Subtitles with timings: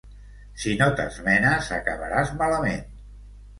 [0.63, 2.85] Si no t'esmenes, acabaràs malament.